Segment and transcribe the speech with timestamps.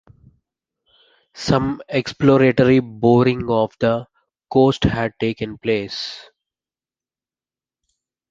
[1.35, 4.07] Some exploratory boring off the
[4.51, 6.27] coast had taken place.